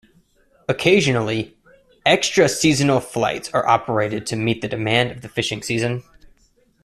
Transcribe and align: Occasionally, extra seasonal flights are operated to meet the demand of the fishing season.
Occasionally, 0.67 1.55
extra 2.07 2.49
seasonal 2.49 3.01
flights 3.01 3.49
are 3.53 3.67
operated 3.67 4.25
to 4.25 4.35
meet 4.35 4.61
the 4.61 4.67
demand 4.67 5.11
of 5.11 5.21
the 5.21 5.29
fishing 5.29 5.61
season. 5.61 6.01